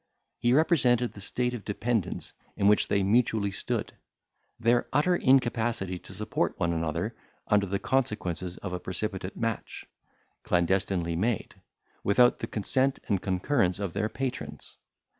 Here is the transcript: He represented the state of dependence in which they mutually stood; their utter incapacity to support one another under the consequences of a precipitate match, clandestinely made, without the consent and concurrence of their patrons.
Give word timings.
He 0.39 0.51
represented 0.51 1.13
the 1.13 1.21
state 1.21 1.53
of 1.53 1.63
dependence 1.63 2.33
in 2.57 2.67
which 2.67 2.87
they 2.87 3.03
mutually 3.03 3.51
stood; 3.51 3.93
their 4.59 4.87
utter 4.91 5.15
incapacity 5.15 5.99
to 5.99 6.13
support 6.15 6.59
one 6.59 6.73
another 6.73 7.15
under 7.45 7.67
the 7.67 7.77
consequences 7.77 8.57
of 8.57 8.73
a 8.73 8.79
precipitate 8.79 9.37
match, 9.37 9.85
clandestinely 10.41 11.15
made, 11.15 11.53
without 12.03 12.39
the 12.39 12.47
consent 12.47 12.97
and 13.09 13.21
concurrence 13.21 13.77
of 13.77 13.93
their 13.93 14.09
patrons. 14.09 14.77